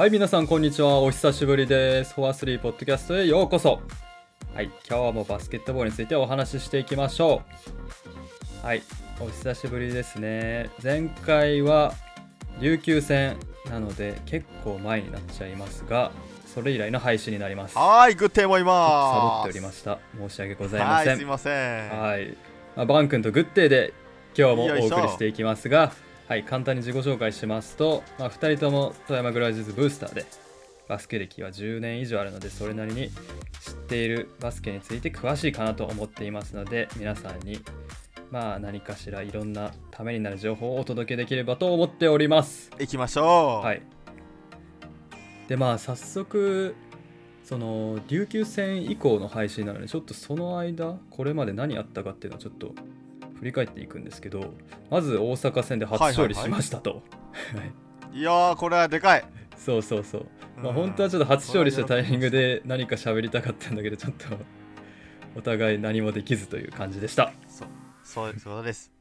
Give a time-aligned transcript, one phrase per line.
[0.00, 0.98] はい、皆さん、こんにちは。
[1.00, 2.14] お久しぶりです。
[2.14, 3.82] フォアスリーポッドキャストへようこそ。
[4.54, 7.42] はい、今日もバスケットボールについてお話ししていきましょ
[8.62, 8.66] う。
[8.66, 8.82] はい、
[9.20, 10.70] お久しぶりですね。
[10.82, 11.92] 前回は
[12.62, 13.36] 琉球戦
[13.68, 16.12] なので結構前になっちゃいますが、
[16.46, 17.76] それ以来の配信になります。
[17.76, 19.44] はーい、グッテーもいサます。
[19.44, 19.98] ボっておりました。
[20.18, 21.26] 申し訳ございまはい、せんすい。
[21.26, 21.90] ません。
[21.90, 22.34] はい、
[22.74, 23.92] まあ、バン君とグッテイで
[24.34, 25.92] 今日もお送りしていきますが、
[26.30, 30.26] はい、簡単に自己紹介しますと、まあ、2人とも富山グラウジズブースターで
[30.86, 37.58] バスケ歴は10年以上あるのでそれなりに知っているバスケについて詳しいかなと思っていますので皆さんに
[38.30, 42.70] まあ何かしらいろんなためになる情報をお届けできればと思っております。
[42.78, 43.66] 行きましょう。
[43.66, 43.82] はい、
[45.48, 46.76] でまあ早速
[47.42, 52.72] その琉球戦以降の配信なのでちょっとその間これまで何あったかっていうのをちょっと
[53.40, 54.52] 振り返っていくんですけど
[54.90, 56.96] まず大阪戦で初勝利しましたと、は
[58.12, 58.18] い。
[58.18, 59.24] いやー、これはでかい。
[59.56, 64.26] そうそうそう、まあ、うん本当はちょっと初勝利したタイミングで何か喋りたかったんだけどちょっと
[65.36, 67.32] お互い何もできずという感じでした。
[67.48, 67.68] そう、
[68.02, 68.92] そうそうです。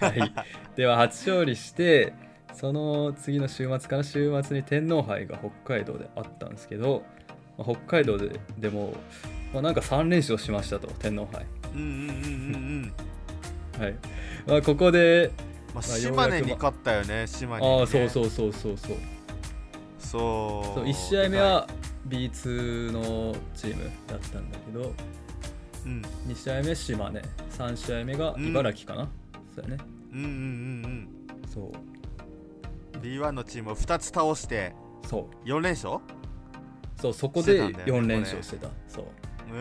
[0.00, 0.32] はい、
[0.74, 2.14] では初勝利して
[2.54, 7.04] その次の週末かな週末に天皇杯が北海道であったんですけど、
[7.58, 8.94] まあ北海道ででも、
[9.52, 12.08] まあ、なんか3連勝しましたと天皇杯、うんうんうんうんう
[12.86, 12.92] ん。
[13.78, 13.94] はい
[14.46, 17.80] まあ、ここでまあ、まあ島根に勝ったよね、島根に、ね。
[17.80, 18.96] ああそうそうそうそうそう
[19.98, 20.76] そう。
[20.76, 21.66] そう1試合目は
[22.08, 24.92] B2 のチームだったんだけど。
[25.84, 26.02] うん。
[26.28, 29.08] 2試合目島根3試合目が茨城かな、
[29.54, 31.08] そうやねうんうんうん
[31.52, 33.00] そううん。
[33.00, 35.98] B1 のチームを2つ倒してそう4連勝？
[37.00, 39.04] そうそこでしてたんだよね4連勝してたそう
[39.50, 39.58] ううん。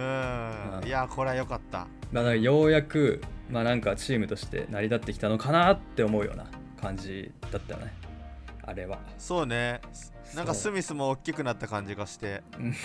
[0.85, 1.87] いやー、これは良かった。
[2.11, 6.45] まあ、ようやく、まあ、なんかチームとして成り立ってきたのかなって思うような
[6.81, 7.93] 感じだったよね。
[8.63, 8.99] あれは。
[9.17, 9.81] そうね。
[10.35, 12.41] なんかスミスも大きくなった感じがして。
[12.59, 12.75] う ん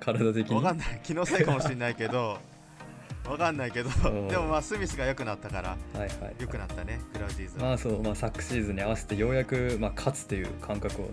[0.00, 0.56] 体的に。
[0.56, 1.00] わかんない。
[1.02, 2.38] 気のせいかもしれないけど。
[3.28, 3.90] わかんないけど。
[4.04, 5.68] うんでもまあスミスが良くなったから。
[5.70, 7.00] はいはい、はい、良くなったね。
[7.12, 7.64] グラウディーズは。
[7.64, 11.12] まあそう、まあ、昨シーズンに合わせてようやく、まあ、勝つという感覚をね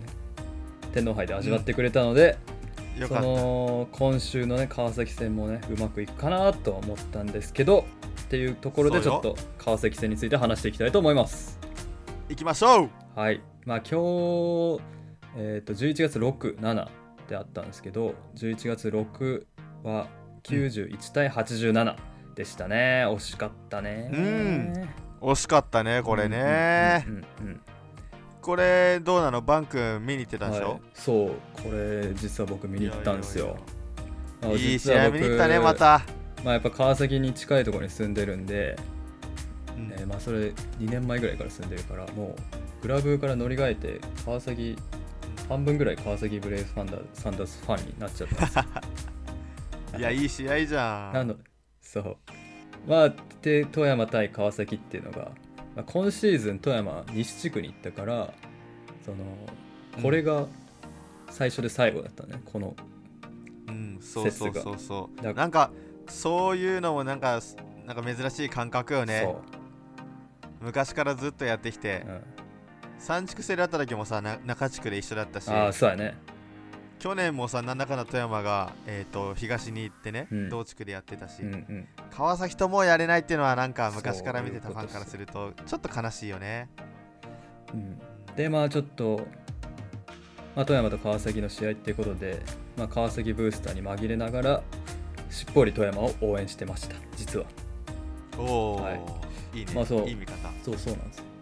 [0.92, 2.38] 天皇杯で味わってくれたので、そよ
[3.00, 3.20] かった。
[3.20, 7.84] の今週のね川崎戦もねうまくいくかなとは思ったんですけど
[8.22, 11.58] っていうところでちょっと川崎戦について話していきたいと思います。
[12.28, 12.90] 行きましょう。
[13.14, 14.80] はい、まあ今日、
[15.36, 16.88] えー、と11月6、7
[17.28, 19.44] であったんですけど、11月6
[19.84, 20.08] は
[20.42, 21.96] 91対87
[22.34, 23.04] でしたね。
[23.06, 24.10] 惜しかったね。
[24.12, 24.88] うん。
[25.20, 27.04] 惜しかったねこれね。
[27.06, 27.60] うんうんうんうん
[28.46, 29.42] これどうなの？
[29.42, 30.68] バン君見に行ってたでしょ？
[30.68, 31.30] はい、そう、
[31.60, 33.56] これ実は僕見に行ったんですよ。
[34.40, 35.74] あいい試合見に行ったねま。
[35.74, 36.02] た。
[36.44, 38.78] まあやっぱ川崎に近いところに住んでるんで、
[39.76, 39.92] うん。
[39.92, 40.38] えーまあそれ
[40.78, 42.36] 2年前ぐらいから住んでるから、も
[42.80, 44.76] うグラブから乗り換えて川崎
[45.48, 48.64] 半分ぐらい川崎ブレイブサンダーサンダースファンになっちゃったんですよ。
[49.98, 51.34] いやいい試合じゃなんの
[51.82, 52.16] そう。
[52.86, 55.32] まあで富山対川崎っていうのが、
[55.76, 58.32] まあ、今シーズン富山西地区に行ったから
[59.04, 59.18] その
[60.02, 60.46] これが
[61.30, 62.74] 最初で最後だったね、この
[63.68, 65.22] うんそうそうそうそう。
[65.22, 65.70] だなんか
[66.08, 67.40] そういうのもなんか
[67.84, 69.22] なんか珍しい感覚よね。
[69.22, 69.42] そ
[70.60, 72.04] 昔からずっとやってきて。
[72.06, 72.22] う、うん、
[72.98, 75.48] 三地区制だった時もさな中地区で一緒だったし。
[75.50, 76.16] ああそうやね
[76.98, 80.48] 去年もさなんだかんだ富山が、えー、と東に行ってね、うん。
[80.48, 81.88] 同地区でやってたし、うんうん。
[82.10, 86.68] 川崎ともうやれないっていうのはなんか昔から見てたファンからするとちょっと悲しいよね。
[87.72, 88.00] うん。
[88.34, 89.26] でまあちょっと、
[90.54, 92.42] まあ、富山と川崎の試合っていうことで、
[92.76, 94.62] まあ、川崎ブースターに紛れながら
[95.30, 96.96] しっぽり富山を応援してました。
[97.16, 97.46] 実は。
[98.38, 98.42] お
[98.74, 98.92] お、は
[99.54, 99.58] い。
[99.58, 100.08] い、いね、まあそう。
[100.08, 100.32] いい見方。
[100.64, 101.36] そうそうなんです。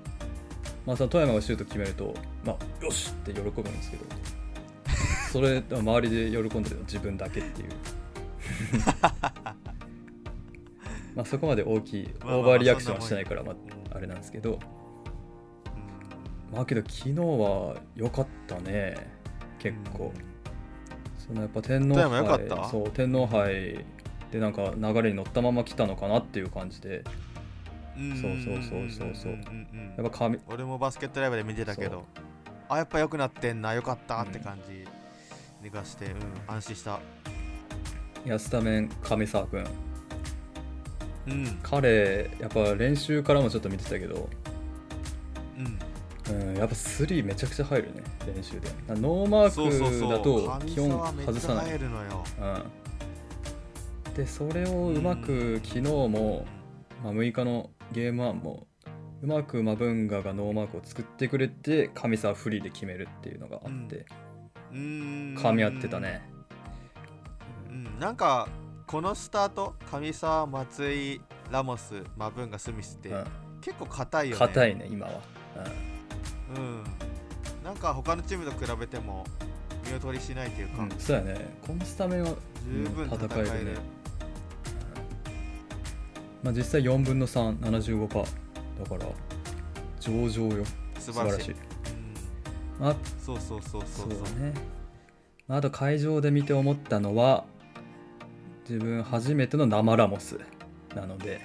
[0.87, 2.15] まあその富山がシュート決めると
[2.45, 4.05] まあよしって喜ぶんですけど
[5.35, 7.71] それ周りで喜んでるの自分だけっていう。
[11.17, 13.57] まあそこまで大きいオーバーリアクションはしてないからまあ
[13.97, 14.53] あれなんですけど。
[14.53, 14.57] う
[16.53, 16.55] ん。
[16.55, 18.95] まあけど昨日は良かったね。
[19.59, 20.13] 結構、
[21.17, 23.85] そのやっぱ天皇杯そう天皇杯
[24.31, 27.03] でなんか流れに乗ったまま来たのかなっていう感じで。
[27.99, 28.17] うん。
[28.17, 29.33] そうそうそうそうそう。
[29.33, 29.41] や
[30.01, 32.07] っぱ神俺もバスケットライブで見てたけど。
[32.69, 34.87] あやっぱ良くなってんな良かったって感じ
[35.71, 36.15] がして、うん、
[36.47, 37.01] 安心した。
[38.25, 39.65] 安田面上沢君。
[41.27, 41.59] うん。
[41.63, 44.29] 彼やっぱ練習からもちょっと見てたけど、
[45.59, 45.79] うん。
[46.27, 48.69] うん、やっぱスリーめちゃくちゃ入るね練習で。
[48.89, 52.25] ノーマそうそうークだそうと基本上沢めっちゃ外さない入るのよ。
[54.07, 56.47] うん、でそれをうまく昨日も、
[57.03, 58.67] まあ、6日のゲーム1も
[59.23, 64.07] うまくマブンガがノーマークを作ってくれて神沢フリーで決めるっていうのがあって、
[64.75, 66.29] 噛み合ってたね。
[67.69, 67.99] うん。
[67.99, 68.49] なんか
[68.87, 73.25] このスタート上沢松井ラモスマブンガスミスってうん。
[73.61, 74.39] 結構硬いよね。
[74.39, 75.21] 硬いね今は、
[76.57, 76.85] うん。
[77.65, 79.25] なんか他のチームと比べても
[79.87, 81.57] 見劣りしないというか、うんうん、そうやね。
[81.67, 82.35] このスタメンは、
[82.67, 83.65] 十分戦える,、戦える。
[83.65, 84.05] ね
[86.43, 89.07] まあ、実際4分の375%だから
[89.99, 90.65] 上々よ。
[90.99, 91.55] 素晴らしい
[92.81, 94.11] まあ、そうそうそうそそう。
[94.11, 94.53] うそうね、
[95.47, 97.45] まあ、あと会場で見て思ったのは
[98.69, 100.39] 自分初めての生ラモス
[100.95, 101.41] なので。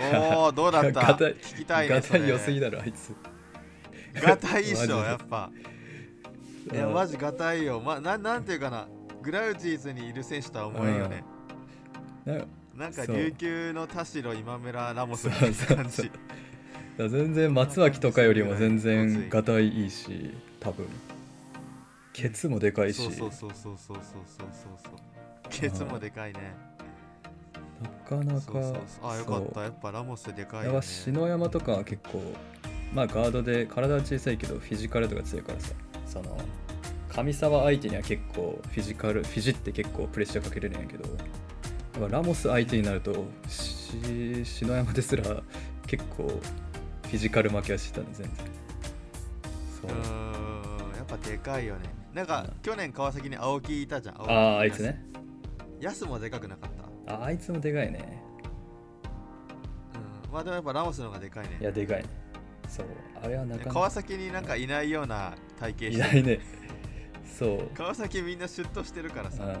[0.00, 1.00] おおどうだった？
[1.00, 3.14] 聞きたいねガ良すぎだろあいつ。
[4.14, 5.50] ガタイいいっしょやっぱ。
[6.72, 8.86] いやうんマジガタイよ、ま、ななんていうかな。
[9.20, 11.24] グラウジーズにいる選手とは思えんよね、
[12.24, 12.34] な
[12.76, 16.12] なんか琉球の田代今村ラモスみたいな感そうじ
[17.06, 20.86] 全然松脇とかよりも全然ガタイいいし多分。
[22.12, 23.02] ケツもでかいし。
[23.02, 24.46] そうそうそうそうそうそうそう
[24.82, 25.08] そう
[25.50, 26.54] ケツもでかいね
[27.82, 32.22] なかなかそうそうそうあよかったやっぱラモスでかいやっぱ篠山とかは結構
[32.92, 35.72] まあガードで体は小さいけどフィジカルとか強いからさ
[36.06, 36.36] その
[37.08, 45.42] 上沢相手には結構フィジカルフィジって結構プレッシャーかけれるんやけどやっぱラモス相手になるとし篠山ですら
[45.86, 46.40] 結構
[47.08, 48.36] フィジカル負けはしてたね全然。
[49.80, 49.90] そう。
[50.96, 51.88] やっぱでかいよね。
[52.14, 52.60] なんかうん。
[52.60, 55.02] 去年川崎に青木いたじゃんあああいつね。
[55.80, 56.70] ヤスもでかくなかっ
[57.06, 57.14] た？
[57.14, 58.22] ああいつもでかいね。
[60.26, 61.58] うんまあでもやっぱラモスの方がでかいね。
[61.60, 62.08] いやでかいね。
[62.68, 62.86] そう。
[63.22, 63.72] あれはなかなか。
[63.72, 65.94] 川崎になんかいないような体型してる。
[65.96, 66.40] いないね。
[67.24, 67.70] そう。
[67.74, 69.44] 川崎みんなシュッとしてるからさ。
[69.44, 69.52] うん。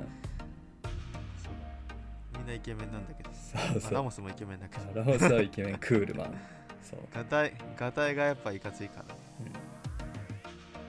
[2.38, 3.30] みんなイケメンなんだけど。
[3.32, 3.92] そうそう。
[3.92, 4.92] まあラモスもイケメンだけど。
[4.94, 5.78] ラモスはイケメン。
[5.78, 6.34] クールマン
[6.88, 9.04] そう、ガタイガタイがやっぱいかついから
[9.40, 9.52] うん、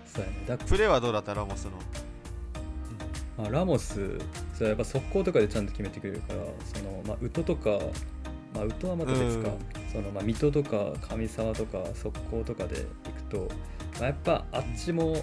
[0.05, 0.35] そうやね。
[0.47, 1.33] だプレーはどうだった？
[1.33, 1.71] ラモスの。
[3.37, 4.17] まあ、ラモス
[4.53, 6.39] それやっぱ速攻とかでちゃんと決めてくれるから
[6.73, 7.79] その、まあ、ウトとか、
[8.53, 9.91] まあ、ウトはまた別か、うん。
[9.91, 13.47] そのまあ、水戸とか上沢とか速攻とかで行くと、
[13.95, 15.15] まあ、やっぱあっちも、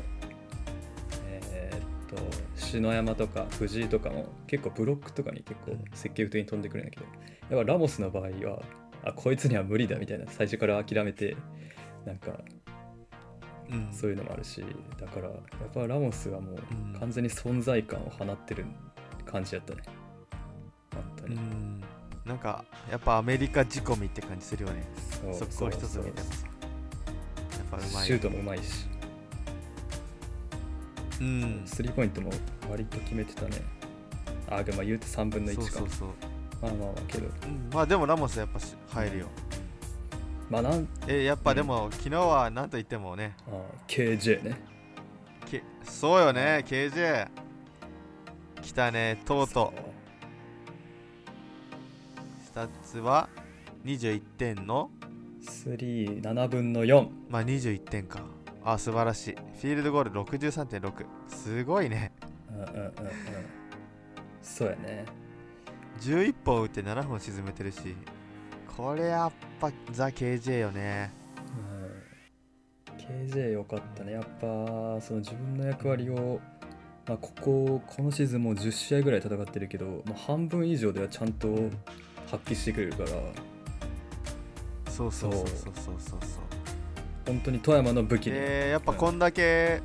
[1.27, 2.17] えーっと
[2.57, 7.07] 篠山とか藤井とかも結構ブロックとかに結構積極的に飛んでくるんだけど。
[7.49, 8.63] やっぱラモスの場合は
[9.07, 11.37] あこいつには無理だみたいな最初から諦めて
[12.05, 12.33] なんか
[13.71, 13.89] うん。
[13.93, 14.65] そういうのもあるし
[15.01, 15.39] だからやっ
[15.73, 16.57] ぱラモスがもう
[16.93, 16.99] うん。
[16.99, 18.65] 完全に存在感を放ってる
[19.25, 19.83] 感じやったね。
[20.93, 21.85] 本当うに、ん。
[22.25, 24.85] なんかやっぱアメリカ仕込みって感じするよね。
[25.23, 27.91] そう速攻一つ見てもさやっぱうまい。
[28.07, 28.87] シュートもうまいし。
[31.21, 31.63] うん。
[31.65, 32.31] スリーポイントも
[32.69, 33.63] 割と決めてたね。
[34.49, 35.63] あでもまあ言うと3分の1か。
[35.63, 36.09] そうそうそう、
[36.63, 37.27] まあまあまあけど。
[37.27, 39.27] うん、まあでもラモスやっぱし入るよ。
[40.49, 43.35] まあなんえやっぱでも、昨日は何と言ってもね。
[43.49, 44.57] あ KJ ね。
[45.47, 47.29] けそうよね KJ
[48.63, 49.81] 来たねとうとう。
[52.45, 53.29] スタッツは
[53.85, 54.91] 21点の
[55.43, 58.21] ？37分の4まあ21点か。
[58.65, 59.35] あ素晴らしい。
[59.35, 62.13] フィールドゴール63.6すごいね。
[62.51, 62.93] うんうんうんうん。
[64.43, 65.05] そうやね
[66.01, 67.97] 11本打って7本沈めてるし
[68.77, 71.11] これやっぱザ・ KJ よね、
[72.89, 74.13] うん、KJ よかったね。
[74.13, 76.41] やっぱその自分の役割を、
[77.07, 81.49] まあ、こここのシーズンもう10試合ぐらい戦ってるけど、まあ、半分以上ではちゃんと
[82.31, 83.09] 発揮してくれるから。
[84.91, 86.21] そうそうそうそうそうそう。
[87.27, 89.81] 本当に富山の武器ね、えー、やっぱこんだけ、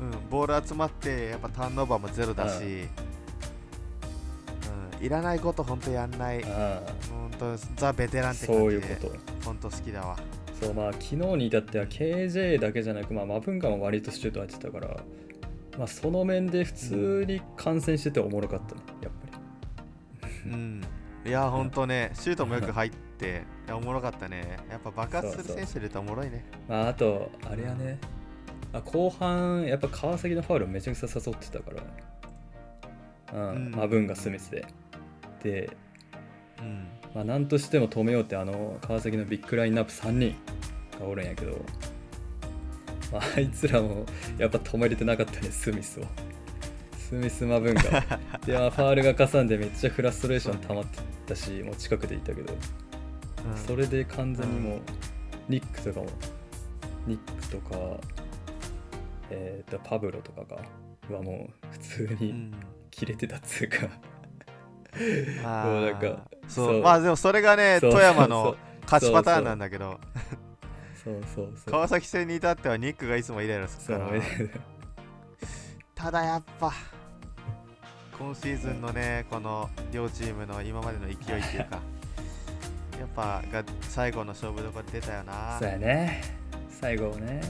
[0.00, 2.66] うん、うん、ボール集まってやっぱターンオーバーもゼロだし、う
[3.00, 3.01] ん
[5.02, 6.44] いらないこと本当やんない。
[6.44, 6.80] あ
[7.10, 8.64] 本当ザ・ベテランあって感じで。
[8.64, 9.44] そういうこと。
[9.44, 10.16] 本当好きだわ。
[10.60, 14.96] そうまあ昨日に至っては KJ だけじゃなく、まあ、マブンガも割とシュート入ってたから、
[15.76, 19.12] まあ、その面で普通に観戦してておもろかったねやっ
[20.22, 20.52] ぱり。
[20.52, 20.82] うん。
[21.26, 24.56] いや本当ねシュートもよく入っていやおもろかったね。
[24.70, 26.44] やっぱ爆発する選手いるとおもろいね。
[26.68, 27.98] まあ、あと、あれやね、
[28.72, 31.70] あ後半、やっぱ川崎のファウルをめちゃくちゃ誘ってたか
[33.32, 33.70] ら、うん、うん。
[33.72, 34.64] マブンがスミスで。
[35.42, 35.76] で、
[36.58, 36.88] うん。
[37.14, 40.34] まあ、なんとしても止めようって、あの、川崎のビッグラインナップ3人
[40.98, 41.58] がおるんやけど、
[43.12, 44.06] まあ、あいつらも
[44.38, 46.04] やっぱ止めれてなかったね、スミスを。
[46.96, 47.82] スミス、マブンが。
[48.46, 53.56] で、まあ、ファウルがかさんでめっちゃフラストレーション溜まってたし、もう近くでいたけど、うん。
[53.56, 54.80] それで完全にもう、
[55.48, 56.06] ニックとかも、
[57.06, 58.00] ニックとか、
[59.30, 60.56] えっ、と、パブロとかが、
[61.14, 62.52] はもう普通にうん。
[62.90, 63.88] 切れてたっつうか、あ
[64.92, 66.16] もうなんー。
[66.16, 66.82] かそう。
[66.82, 69.98] まあでもそれがね富山の勝ちパターンなんだけど。
[71.02, 71.70] そうそうそう。
[71.72, 74.10] 川崎戦に至ってはニックがいつもイライラするから。
[75.94, 76.72] ただやっぱ
[78.18, 81.16] 今シーズンのねこの両チームの今までの勢いっ
[81.48, 81.78] ていうか
[82.98, 85.56] やっぱが最後の勝負どころ出たよな。
[85.58, 86.22] そうやね。
[86.68, 87.40] 最後ね。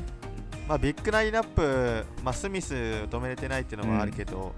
[0.68, 4.54] まあビッグラインナップ、まあ、スミス止めれてないっていうのもあるけど、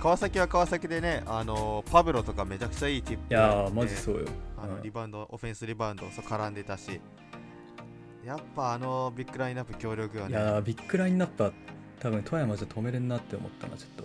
[0.00, 4.26] 川崎は川崎でねあのパブロとかめちゃくちゃいいティップいやマジそうよ。
[4.56, 4.82] あのうん。
[4.82, 7.00] リバウンド、オフェンスリバウンドそう絡んでたし。
[8.24, 10.30] やっぱあのビッグラインナップ強力よね。
[10.30, 11.52] いやービッグラインナップは
[12.00, 14.04] 多分富山じゃ止めれんなって思ったなちょっ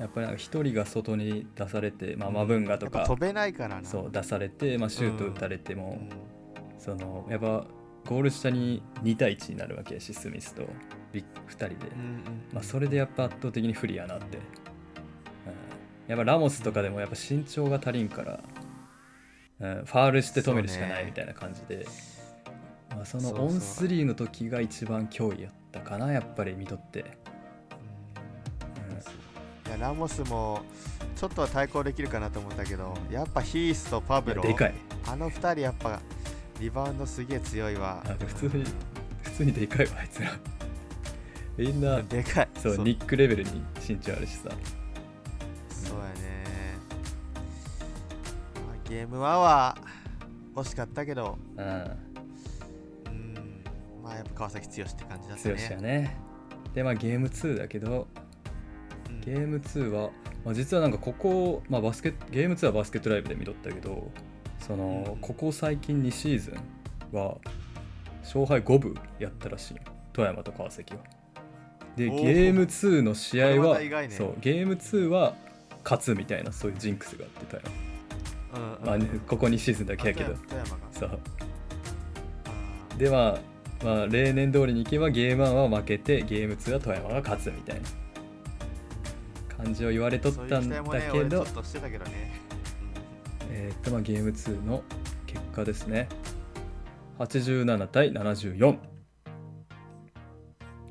[0.00, 3.04] やっぱりなんか一人が外に出されて、まあ、マブンガとか。
[3.04, 3.88] 飛べないからな。
[3.88, 6.34] そう出されて、まあ、シュート打たれても、うん。
[6.84, 7.64] そのやっぱ
[8.06, 10.64] ゴール下に2対1になるわけやしスミスと
[11.12, 14.42] ビッ2人で、うんうんまあ、それでやっぱ圧倒的に不利やなって、うん、
[16.08, 18.40] やっぱラモスとかでもやっぱ身長が足りんから、
[19.60, 21.86] うん、ファールして止めるしかないみたいな感じで。
[22.94, 27.04] まあ、そのオンスリーの時が一番脅威やったかなやっぱり見とって、う
[29.68, 29.68] ん。
[29.68, 30.62] いやラモスも
[31.16, 34.74] ちょっとは対抗できるかなと思ったけどやっぱヒースとパブロでかい。
[35.08, 36.00] あの2人やっぱ
[36.60, 38.02] リバウンドすげえ強いわ。
[38.26, 38.64] 普通に
[39.22, 40.30] 普通にでかいわあいつら。
[41.56, 42.48] みんなでかい。
[42.60, 42.78] そう。
[42.78, 44.50] ニックレベルに身長あるしさ
[48.94, 49.76] ゲーム1は
[50.54, 51.36] 惜しかったけど。
[51.56, 51.64] うん。
[51.64, 51.84] うん。
[54.04, 56.16] まあやっぱ川崎剛って感じだった強ねね。
[56.74, 58.06] でまあゲーム2だけど。
[59.10, 59.20] うん。
[59.20, 60.10] ゲーム2は、
[60.44, 64.12] まあ、実はなんかここ、まあ、バスケゲーム2はバスケットライブで見とったけど
[64.60, 65.20] その、うん。
[65.20, 66.52] ここ最近2シーズ
[67.12, 67.38] ンは
[68.22, 69.74] 勝敗5分やったらしい
[70.12, 71.00] 富山と川崎は。
[71.96, 74.08] でゲーム2の試合はね。
[74.10, 75.34] そうゲーム2は
[75.82, 77.93] 勝つみたいなそういうジンクスがあって富山、うんうん
[78.84, 80.34] まあね、ここ2シーズンだけやけど。
[80.92, 81.10] そう。
[82.92, 87.88] あでまあ、まあ、例年通りにいけばゲーム1は負けてゲーム2は富山が勝つみたいな。
[89.56, 91.44] 感じを言われとったんだけど。
[93.50, 94.82] えーっとまあゲーム2の
[95.26, 96.08] 結果ですね。
[97.18, 98.78] 87対74、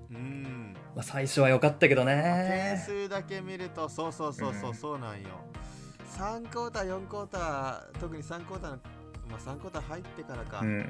[0.10, 0.74] うんうん。
[0.96, 4.76] まあ、最初は良かったけど点ね数だけ見るとそうそうそうそう、うん。
[4.76, 5.28] そうなんよ
[6.18, 8.78] 3クォーター4クォーター特に3クォーターの
[9.30, 10.90] まあ3クォーター入ってからか、うん。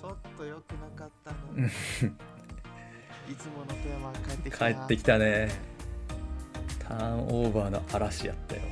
[0.00, 1.62] ちょっと良くなかったうん。
[1.62, 1.70] のい
[3.34, 4.74] つもの富山帰ってきたな。
[4.74, 5.50] 帰ってきたね。
[6.78, 8.62] ターンオーバーの嵐やったよ。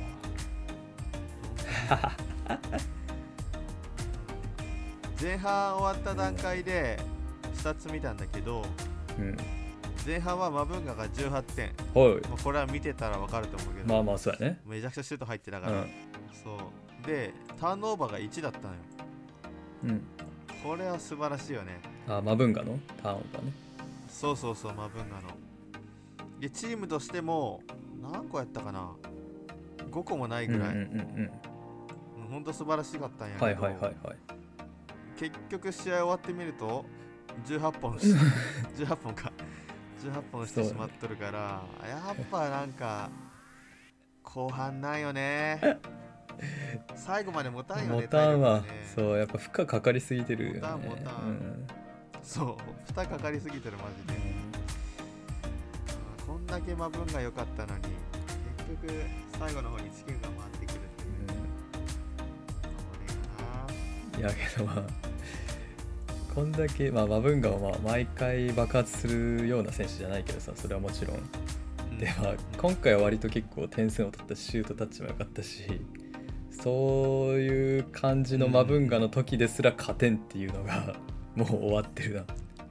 [5.19, 6.99] 前半終わった段階で
[7.55, 8.63] スタッツ見たんだけど
[9.17, 9.35] うん
[10.07, 12.21] 前半はマブンガが18点、おい。
[12.21, 14.61] まあ、これは見てたら分かると思うけど、まあまあそうやね。
[14.65, 15.87] めちゃくちゃシュート入ってたから、うん。
[16.31, 16.55] そ
[17.03, 17.05] う。
[17.05, 18.79] でターンオーバーが1だったのよ。
[19.83, 20.01] うん。
[20.63, 21.81] これは素晴らしいよね。
[22.07, 22.79] あマブンガの？
[23.03, 23.51] ターンオーバーね。
[24.07, 25.27] そうそうそうマブンガの。
[26.39, 27.61] でチームとしても
[28.01, 28.89] 何個やったかな
[29.91, 31.31] ？5個もないぐらい、うんうんうん
[32.31, 34.17] ほんと素晴らしかったんやけど、うんはいはいはいはい。
[35.17, 36.85] 結局試合終わってみると
[37.45, 38.07] 18本し
[38.77, 39.31] 18本か
[40.03, 43.09] 18本してしまっとるからやっぱなんか
[44.23, 45.79] 後半なんよね。
[46.95, 48.85] 最後まで持たんよねモタンは、体力がね。
[48.95, 50.59] そうやっぱ負荷かかりすぎてるよね。
[50.59, 51.67] モタンモタンうん。
[52.21, 54.19] そう負担かかりすぎてるマジで。
[56.27, 57.83] こんだけマブンが良かったのに
[58.69, 58.93] 結局
[59.39, 61.27] 最後の方にチキンが回ってくるっていう。
[64.13, 65.06] これかいやけどまあ
[66.37, 71.17] こんだけ、まあ、マブンガはまあ毎回爆発するような選手じゃないけどさそれはもちろん。
[71.17, 75.63] なでまあ今回は割と結構点数を取ったしシュートタッチも良かったし
[76.51, 80.97] そういう感じのマブンガの時ですら勝てんっていうのが
[81.33, 82.25] もう終わってるな。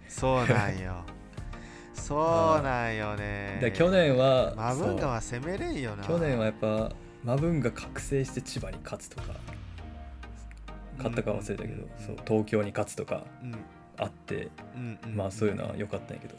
[0.06, 1.04] そうなんよ。
[1.92, 2.14] そ
[2.60, 3.58] うなんよね。
[3.60, 6.04] で去年はマブンガは攻めれんよな。
[6.04, 6.92] 去年はやっぱ
[7.24, 9.34] マブンガ覚醒して千葉に勝つとか
[10.96, 13.54] 勝ったか忘れたけど、うんそう東京に勝つとかうん。
[13.98, 15.16] あってうんうん。
[15.16, 16.36] まあそういうのは良かったんやけど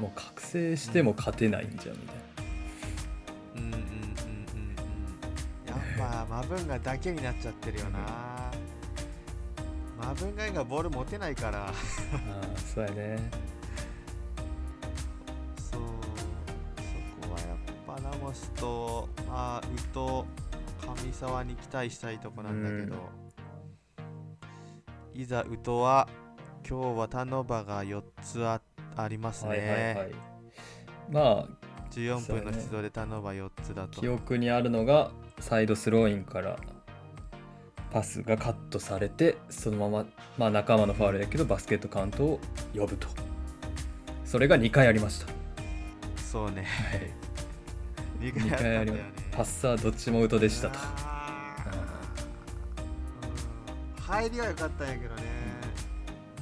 [0.00, 2.16] もう覚醒しても勝てないんじゃんみたい
[3.56, 3.90] うんうんうんうんうん
[5.66, 7.98] やっぱ マブンガだけになっちゃってるよな。
[9.98, 11.52] マブンガ以外ボール持てないから。
[11.52, 11.72] なああ
[12.58, 13.18] そうやね。
[15.70, 15.80] そう。
[17.22, 20.26] そこはやっぱラモスとまあ宇都
[21.04, 22.96] 上沢に期待したいとこなんだけど、
[25.16, 26.06] いざ宇都は
[26.68, 28.60] 今日はターンオーバーが4つあ
[28.96, 30.14] ありますね、はいはいはい。
[31.10, 31.46] まあ
[31.90, 33.98] 14分の出場でターンオーバー4つだと。
[33.98, 36.58] 記憶にあるのがサイドスローインから
[37.90, 40.06] パスがカットされてそのまま、
[40.36, 42.40] まあ、仲間のファウルやけどバスケットカウントを
[42.74, 43.08] 呼ぶと。
[44.26, 45.28] それが2回ありました、
[46.20, 46.64] そうね。
[48.20, 48.32] はい。
[48.32, 51.15] 2 2回あったんだよねパスサーどっちもウトでしたと
[54.06, 55.22] 入りは良かったんやけどね、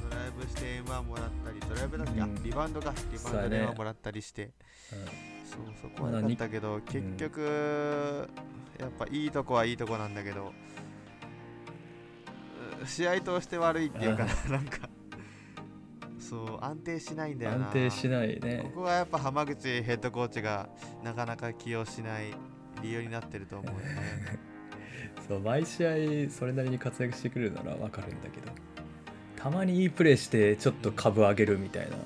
[0.07, 2.43] ドライブして M1 もらったりドライブだっけ、あうん。
[2.43, 2.93] リバウンドか。
[2.93, 3.57] リバウンドでそうやね。
[3.67, 4.43] M1 もらったりして。
[4.43, 4.51] うん。
[5.45, 8.29] そうそこは良かったけど、結局、
[8.79, 10.51] やっぱいいとこはいいとこなんだけど
[12.83, 14.89] う試合通して悪いっていうかななんか。
[16.19, 17.67] そう安定しないんだよな。
[17.67, 18.63] 安定しないね。
[18.75, 20.69] ここはやっぱ浜口ヘッドコーチが
[21.03, 22.33] なかなか起用しない
[22.81, 24.39] 理由になってると思うよね
[25.27, 28.51] そう毎試合それなりに活躍してくれるなら分かるんだけど
[29.35, 31.97] たまにいいプレーしてちょっと株上げるみたいな、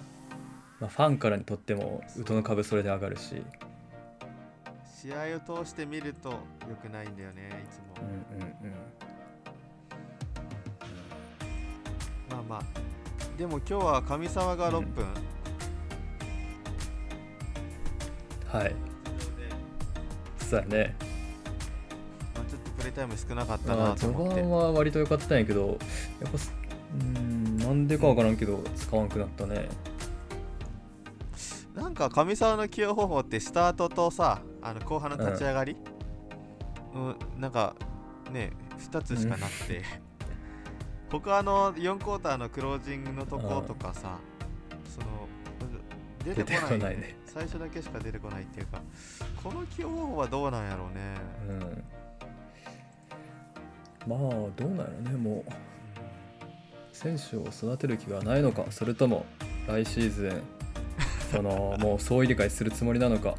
[0.79, 3.41] まあ、ファンからにとってもウトの株それで上がるし。
[5.01, 6.33] 試合を通して見ると
[6.69, 8.73] 良くないんだよねいつも、うんうんうん。
[12.29, 12.63] まあまあ。
[13.37, 15.05] でも今日は上沢が6分、
[18.45, 18.65] はい。
[18.67, 18.75] 出場で。
[20.45, 21.08] そうやね
[22.91, 24.35] タイム少なかったまあなと思って。
[24.35, 25.77] 序盤は割と良かったんやけど
[26.21, 26.53] やっぱす
[26.93, 29.69] うんなんでか分からんけど使わんくなったね。
[31.75, 35.77] なんか上沢の起用方法ってスタートとさあの後半の立ち上がり、
[36.93, 37.15] うん。
[37.39, 37.75] なんか
[38.31, 39.83] ね2つしかなくて、
[41.09, 44.19] 他あの4クォーターのクロージングのとことかさ、
[44.89, 45.29] その
[46.25, 47.19] 出てこない,、出てこないね。
[47.25, 48.81] 最初だけしか出てこないっていうか
[49.43, 51.15] この起用方法はどうなんやろうね、
[51.47, 51.83] うん
[54.09, 54.19] まあ
[54.55, 55.17] どうなんやろね。
[55.17, 55.51] もう
[56.91, 58.65] 選手を育てる気がないのか。
[58.71, 59.23] それとも
[59.67, 60.41] 来シーズン
[61.31, 63.35] その もう総入れ替えするつもりなのか。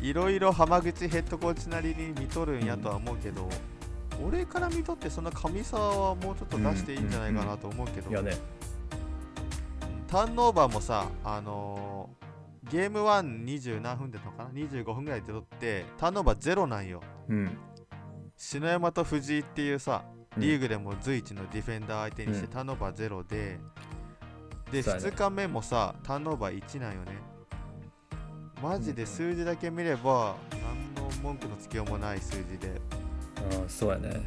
[0.00, 3.46] いろいろ浜口ヘッドコーチなりに見とるんやとは思うけど、
[4.26, 8.38] 俺から見とってその上沢はもうちょっと出していいんじゃないかなと思うけど、いやね。
[10.08, 12.19] ターンオーバーもさ、あのー
[12.70, 17.02] ゲーム120何分でのかな ?25 分ぐらいで取って、ターンオーバーゼロなんよ。
[17.28, 17.58] うん
[18.36, 20.02] 篠山と藤井っていうさ、
[20.38, 23.58] リーググでも随一のディフェンダー相手にしてうんターンオーバーゼロで、
[24.72, 27.12] で、そうやね2日目もさ、ターンオーバー1なんよね。
[28.62, 32.80] マジで数字だけ見れば、何の文句のつけようもない数字で。
[33.36, 34.22] あそうやね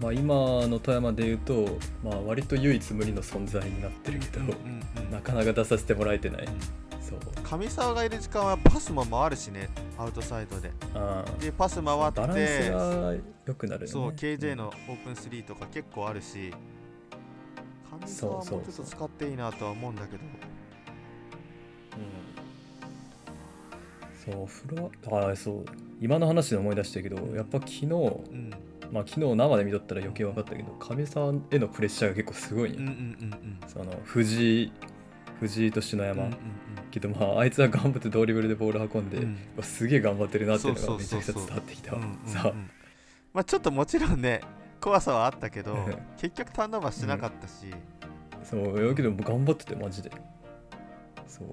[0.00, 0.34] まあ今
[0.66, 6.60] の富山で言うと、まあ、割と唯一無二の存在になってるけど、うんうんうんなかなか出させてもらえてない、うん。
[7.02, 7.18] そう。
[7.42, 10.70] 上沢がいる時間はパスも回るしね、アウトサイドで。
[11.40, 13.14] で、パス回バランスって、が
[13.46, 13.92] 良くなるよね。
[13.92, 16.54] そう、KJ のオープン3とか結構あるし、
[18.00, 20.22] 上沢もちょっと使っていいなとは思うんだけど、
[24.22, 24.34] うん。
[24.34, 25.64] そうフロアあそう。
[26.00, 28.54] 今の話で思い出したけどやっぱ昨日うん、
[28.90, 34.72] まあ昨日生で見とったら余計分かったけど上沢へのプレッシャーが結構すごいね、うんうんうんその藤井
[35.40, 36.08] 藤井と篠うん。
[36.08, 36.36] 山、うん。
[36.90, 39.38] けどまああいつは頑張ってドリブルでボール運んで、うん。
[39.56, 41.98] わすげえ頑張ってるなっていうのがめちゃくちゃ伝わってきたさ
[42.48, 42.52] あ。
[43.32, 44.42] まあちょっともちろんね、
[44.80, 47.66] 怖さはあったけどうん、 結局ターンオーバーしなかったし、
[48.44, 50.10] そうやけど頑張っててマジで。
[51.26, 51.48] そう。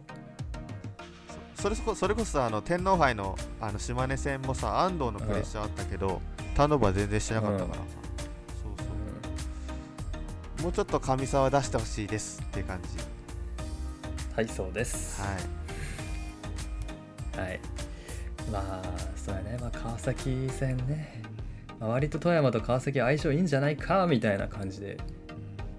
[1.55, 6.21] そそれこそれこそあの天皇杯のあの島根戦もさ、安藤のプレッシャーあったけど、
[6.57, 7.75] ターンオーバー全然しなかったから。
[7.75, 7.81] さ、
[8.63, 8.75] そうう
[10.57, 10.63] そう。
[10.63, 12.87] もうちょっと上沢出してほしいですって感じ。
[12.97, 15.21] んはいそうです。
[15.21, 15.27] は
[17.43, 17.47] い。
[17.47, 17.59] はい。
[18.51, 18.83] まあ
[19.15, 21.21] そうやね、まあ、川崎戦ね、
[21.79, 24.97] まあ、割と富山と川崎相性いいんじゃないかみたいな感じで。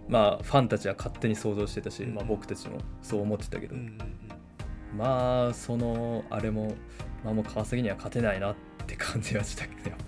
[0.08, 2.14] まあファンたちは勝手に想像してたし、うん。
[2.14, 4.96] まあ、僕たちもそう思ってたけど、うんうんうん。
[4.96, 6.76] まあそのあれも、
[7.24, 9.90] まあ、もう川崎には勝てないなって感じはしたけど。
[9.90, 9.98] やっ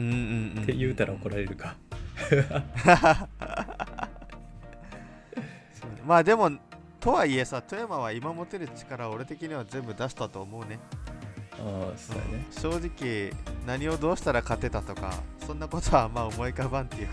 [0.00, 1.76] うんうんうんって言うたら怒られるか。
[6.06, 6.50] まあでも
[6.98, 10.78] とはいえさ富山は今持てる力を俺的には全部出したと思うね。
[11.96, 12.46] そうやね。
[12.50, 13.32] 正直
[13.66, 15.12] 何をどうしたら勝てたとか
[15.46, 17.12] そんなことはまあ思い浮かばんっていうか、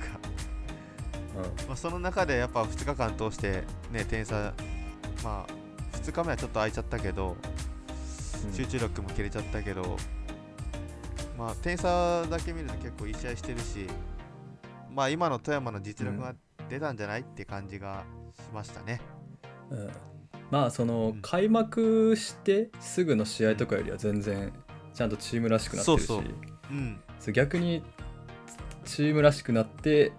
[1.68, 4.54] まあ、その中でやっぱ2日間通してね点差
[5.24, 7.36] まあ2日目はちょっと空いちゃったけど
[8.46, 8.54] うん。
[8.54, 9.98] 集中力も切れちゃったけど、
[11.38, 13.88] まあ点差だけ見ると結構いい試合してるし
[14.92, 16.34] まあ今の富山の実力が
[16.70, 18.04] 出たんじゃないって感じが
[18.36, 19.00] しましたね、
[19.70, 19.90] うん。
[20.50, 21.22] まあそのうん。
[21.22, 24.52] 開幕してすぐの試合とかよりは全然
[24.94, 27.00] ちゃんとチームらしくなってるしそうん。
[27.34, 27.84] 逆に
[28.86, 30.14] チームらしくなって、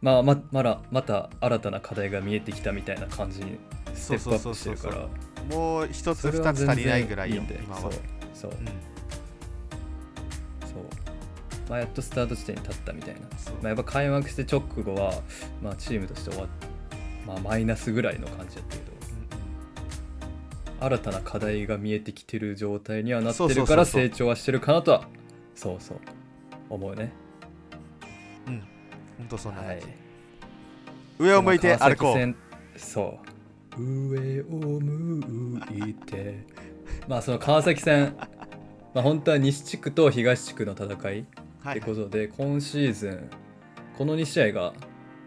[0.00, 3.58] まあ、ままだまた新たな課題が見えてきたみたいな感じに
[3.94, 5.08] ステップアップしてるから。
[5.54, 7.90] もう一つ二つ足りないぐらいよ全然いいん今は。
[7.90, 8.02] でそう。
[8.34, 8.50] そう。
[8.52, 8.66] うん。
[8.66, 8.89] そう
[11.68, 13.26] まあやっとスタート地点に立ったみたいな、ま
[13.64, 15.14] あ、やっぱ開幕して直後は、
[15.62, 16.48] まあ、チームとして終わっ
[17.26, 18.92] まあ、マイナスぐらいの感じだったけど。
[18.92, 19.00] うん
[20.80, 25.06] 新たな課題が見えてきてる状態にはなってるから成長はしてるかなとは
[25.54, 25.98] そうそう
[26.70, 27.12] 思うね。
[28.46, 28.54] うん。
[28.54, 28.60] うん
[29.18, 29.78] ほんとそんなはい。
[29.78, 29.94] 感じ、
[31.18, 32.34] 上を向いて歩こう。
[32.78, 33.18] そ
[33.76, 33.82] う。
[33.82, 34.44] 上を
[34.80, 36.46] 向いて。
[37.06, 38.16] まあその川崎戦
[38.94, 41.80] まあ本当は西地区と東地区の戦いってはい。
[41.80, 43.30] ことで、今シーズン
[43.98, 44.72] この2試合が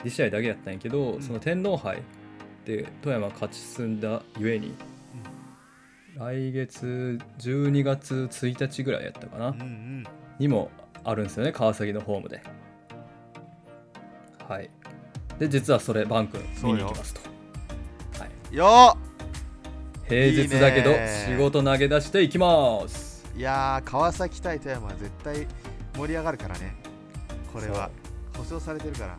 [0.03, 1.21] 2試合だけやったんやけど、うん。
[1.21, 2.01] その天皇杯
[2.65, 4.73] で富山勝ち進んだゆえに、
[6.17, 10.03] 来月12月1日ぐらいやったかな、うんうん。
[10.39, 10.71] にも
[11.03, 12.41] あるんですよね川崎のホームで。
[14.47, 14.69] はい。
[15.39, 17.21] で実はそれバン君見に行きますと。
[18.19, 18.55] はい。
[18.55, 18.97] よ
[20.07, 20.91] 平日だけど
[21.27, 23.11] 仕事投げ出していきます。
[23.11, 25.47] っいやー川崎対富山は絶対
[25.95, 26.75] 盛り上がるからね。
[27.51, 27.89] これは。
[28.37, 29.17] 保証されてるから。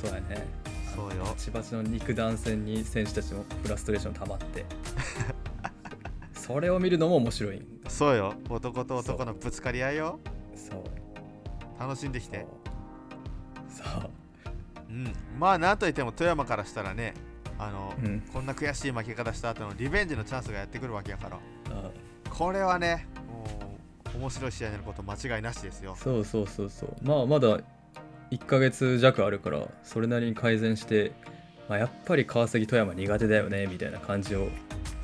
[0.00, 0.46] そうやね。
[0.94, 1.24] そうよ。
[1.24, 4.64] バチバチの肉弾戦に選手たちのフラストレーション溜まって。
[6.34, 8.34] それを見るのも面白いんそうよ。
[8.50, 10.20] 男と男のぶつかり合いよ。
[10.54, 11.80] そう。
[11.80, 12.46] 楽しんできて。
[13.70, 14.10] そう。
[14.90, 14.92] う。
[14.92, 15.12] ん。
[15.38, 17.14] まあなんといっても富山からしたらね
[17.58, 18.20] あの、うん。
[18.32, 21.38] こんな悔しい負け方した後のリベンジのチャンスがやってくるわけやから。
[21.70, 21.90] あ
[22.30, 23.06] これはね
[24.18, 25.96] 面白い試合になること間違いなしですよ。
[25.98, 26.94] そうそうそうそう。
[27.02, 27.60] まあまだ
[28.30, 31.12] 1ヶ月弱あるからそれなりに改善して、
[31.68, 34.48] まあ、やっぱり川崎富山苦手だよねみたいな感じを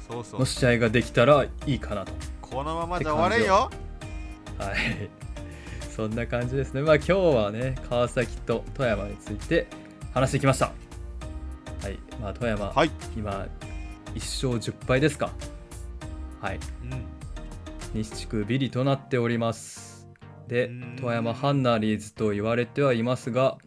[0.09, 0.41] そうそう。
[0.41, 2.13] の試合ができたらいいかなと。
[2.41, 3.71] このままじゃ終われんよ。
[4.59, 5.11] はい。
[5.95, 6.83] そんな感じですね。
[6.83, 9.67] まあ今日はね川崎と富山について
[10.15, 10.73] 話してきました。
[11.83, 11.99] はい。
[12.21, 12.91] まあ富山、はい。
[13.17, 13.47] 今
[14.15, 15.31] 1勝10敗ですか。
[16.41, 16.61] はい。
[16.85, 17.05] うん
[17.95, 20.09] 西地区ビリとなっております。
[20.49, 23.59] で富山ハンナリーズと言われてはいますが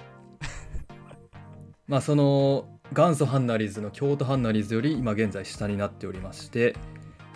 [1.88, 6.76] まあその元祖ハンナリーズの京都ハンナリーズより今現在下になっておりまして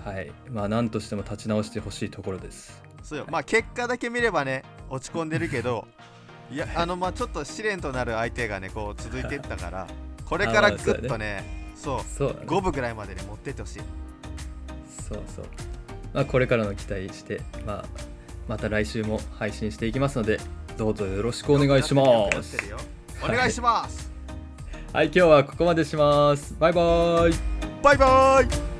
[0.03, 0.31] はい。
[0.49, 2.81] まあ何としても立ち直してほしいところです。
[3.03, 3.25] そうよ。
[3.29, 5.87] まあ結果だけ見ればね落ち込んでるけど
[6.51, 9.87] いやあのまあちょっと試練となる相手がねこう続いていったから
[10.25, 12.45] これからぐっとねそうそうだね。
[12.45, 13.81] 五分ぐらいまでに持ってってほしい。
[15.09, 15.45] そうそう。
[16.13, 17.85] まあ、これからの期待して、まあ、
[18.47, 20.39] また来週も配信していきますので、
[20.77, 22.03] どうぞよろしくお願いしま
[22.43, 22.57] す。
[23.23, 24.11] お願いします、
[24.93, 26.55] はい、今日はここまでします。
[26.59, 27.57] バイバイ。
[27.83, 28.76] バイバイ